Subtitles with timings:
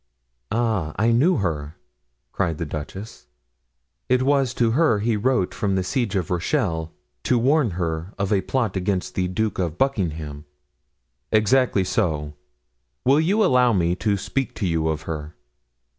[0.49, 1.75] "Ah, I knew her!"
[2.31, 3.27] cried the duchess.
[4.09, 8.33] "It was to her he wrote from the siege of Rochelle, to warn her of
[8.33, 10.45] a plot against the Duke of Buckingham."
[11.31, 12.33] "Exactly so;
[13.05, 15.35] will you allow me to speak to you of her?"